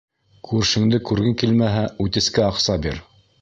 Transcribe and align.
Күршеңде 0.51 0.99
күргең 1.09 1.35
килмәһә, 1.41 1.85
үтескә 2.07 2.43
аҡса 2.47 2.79
бир. 2.89 2.99